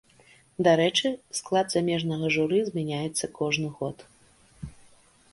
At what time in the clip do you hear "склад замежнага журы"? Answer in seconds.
1.39-2.61